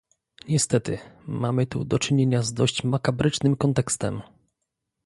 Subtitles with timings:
[0.47, 0.97] Niestety,
[1.27, 4.21] mamy tu do czynienia z dość makabrycznym kontekstem